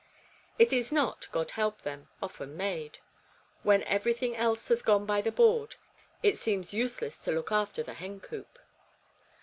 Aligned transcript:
It 0.57 0.73
is 0.73 0.91
not, 0.91 1.27
Grod 1.31 1.51
help 1.51 1.83
them, 1.83 2.07
often 2.23 2.57
made; 2.57 2.97
when 3.61 3.83
everything 3.83 4.35
else 4.35 4.67
has 4.69 4.81
gone 4.81 5.05
by 5.05 5.21
the 5.21 5.31
board, 5.31 5.75
it 6.23 6.37
seems 6.39 6.73
useless 6.73 7.19
to 7.23 7.31
look 7.31 7.51
after 7.51 7.83
the 7.83 7.93
hen 7.93 8.19
coop. 8.19 8.57